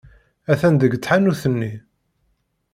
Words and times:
Atan 0.51 0.75
deg 0.81 0.93
tḥanut-nni. 0.97 1.73